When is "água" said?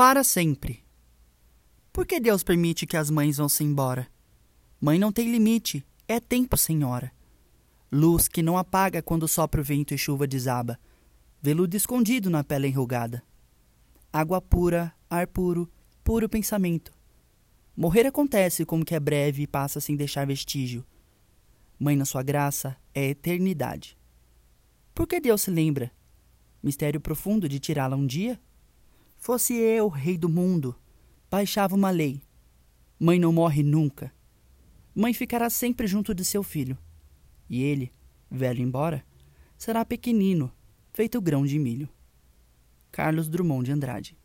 14.10-14.40